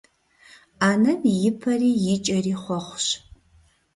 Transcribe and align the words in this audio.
Ӏэнэм 0.79 1.21
и 1.47 1.51
пэри 1.59 1.91
и 2.13 2.15
кӀэри 2.23 2.53
хъуэхъущ. 2.61 3.07